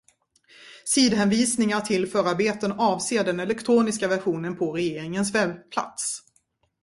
Sidhänvisningar 0.85 1.81
till 1.81 2.07
förarbeten 2.07 2.71
avser 2.71 3.23
den 3.23 3.39
elektroniska 3.39 4.07
versionen 4.07 4.55
på 4.57 4.71
regeringens 4.71 5.35
webbplats. 5.35 6.19